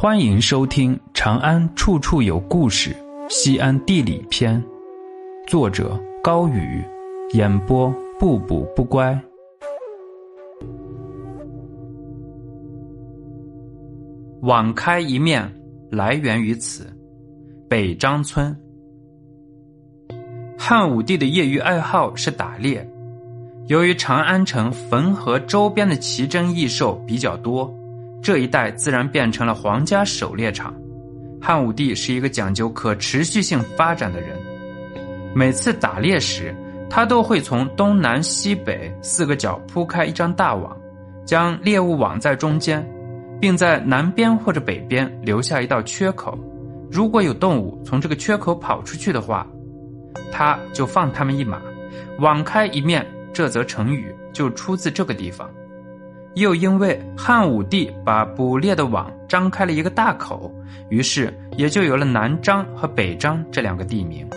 [0.00, 2.90] 欢迎收听《长安处处有故事·
[3.28, 4.62] 西安地理篇》，
[5.48, 6.80] 作者高宇，
[7.32, 9.20] 演播不补不乖。
[14.42, 15.52] 网开一面
[15.90, 16.86] 来源于此，
[17.68, 18.56] 北张村。
[20.56, 22.88] 汉武帝的业余爱好是打猎，
[23.66, 27.68] 由于长安城汾河周边的奇珍异兽比较多。
[28.22, 30.74] 这一带自然变成了皇家狩猎场。
[31.40, 34.36] 汉武帝是一个讲究可持续性发展的人，
[35.34, 36.54] 每次打猎时，
[36.90, 40.76] 他都会从东南西北四个角铺开一张大网，
[41.24, 42.84] 将猎物网在中间，
[43.40, 46.36] 并在南边或者北边留下一道缺口。
[46.90, 49.46] 如果有动物从这个缺口跑出去的话，
[50.32, 51.60] 他就放他们一马。
[52.18, 55.48] 网开一面，这则成语就出自这个地方。
[56.34, 60.52] 又因为汉武帝把捕猎的网张开了一个大口，
[60.88, 64.28] 于是也就有了南张和北张这两个地名。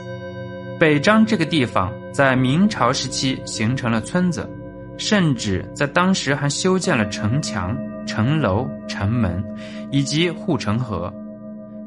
[0.80, 4.50] 北张这个地方在明朝时期形成了村子，
[4.98, 7.78] 甚至在当时还修建了城墙、
[8.08, 9.44] 城楼、城门
[9.92, 11.14] 以及护城河，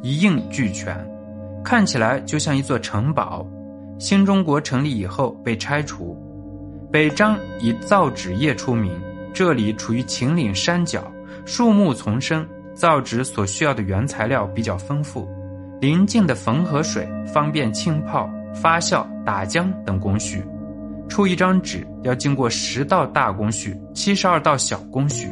[0.00, 0.96] 一应俱全，
[1.64, 3.44] 看起来就像一座城堡。
[3.98, 6.16] 新中国成立以后被拆除，
[6.92, 8.92] 北张以造纸业出名。
[9.34, 11.12] 这里处于秦岭山脚，
[11.44, 15.28] 树木丛生，造纸所需要的原材料比较丰富。
[15.80, 20.40] 临近的汾河水方便浸泡、发酵、打浆等工序。
[21.08, 25.28] 出一张纸要经过十道大工序、七十二道小工序。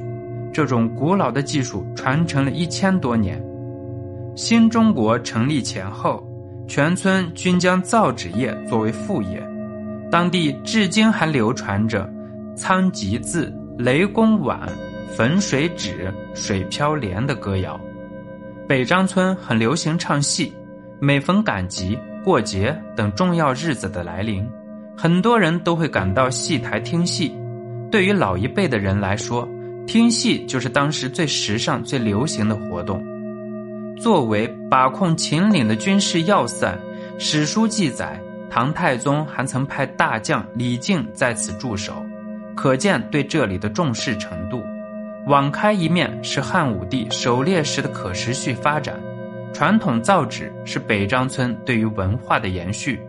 [0.53, 3.41] 这种古老的技术传承了一千多年。
[4.35, 6.27] 新中国成立前后，
[6.67, 9.41] 全村均将造纸业作为副业。
[10.11, 12.13] 当地至今还流传着
[12.57, 13.57] “仓颉字”。
[13.83, 14.61] 雷公碗、
[15.17, 17.81] 汾水纸、水飘莲的歌谣。
[18.69, 20.53] 北张村很流行唱戏，
[21.01, 24.49] 每逢赶集、过节等重要日子的来临，
[24.97, 27.37] 很多人都会赶到戏台听戏。
[27.91, 29.49] 对于老一辈的人来说，
[29.85, 33.05] 听戏就是当时最时尚、最流行的活动。
[33.99, 36.73] 作为把控秦岭的军事要塞，
[37.19, 38.17] 史书记载，
[38.49, 41.93] 唐太宗还曾派大将李靖在此驻守。
[42.57, 44.63] 可见对这里的重视程度。
[45.27, 49.01] 网开一面是汉武帝狩猎时的可持续发展，
[49.53, 53.01] 传统造纸是北张村对于文化的延续。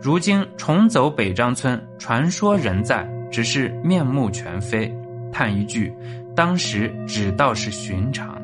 [0.00, 4.92] 如今重走北张村，传说仍在，只是面目全非。
[5.32, 5.94] 叹一句，
[6.36, 8.36] 当时只道是寻常。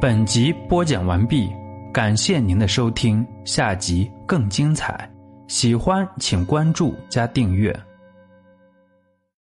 [0.00, 1.52] 本集播讲完毕，
[1.92, 5.08] 感谢您的收听，下集更精彩。
[5.52, 7.78] 喜欢请关注加订阅。